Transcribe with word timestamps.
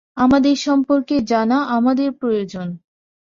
আপনাদের 0.17 0.55
সম্পর্কে 0.57 1.15
জানা 1.23 1.57
আমাদের 1.77 2.09
প্রয়োজন। 2.13 2.67